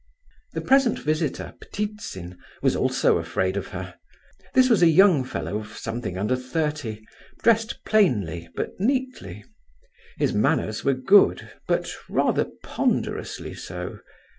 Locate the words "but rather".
11.67-12.47